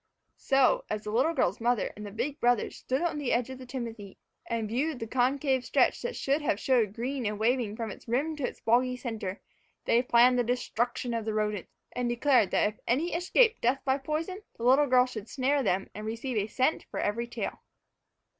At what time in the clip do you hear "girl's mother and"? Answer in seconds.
1.35-2.03